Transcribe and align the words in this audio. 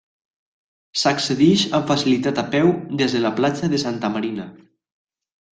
S'accedeix 1.01 1.65
amb 1.79 1.93
facilitat 1.93 2.41
a 2.45 2.45
peu 2.55 2.71
des 3.03 3.17
de 3.19 3.21
la 3.27 3.33
platja 3.41 3.73
de 3.75 3.85
Santa 3.87 4.15
Marina. 4.17 4.49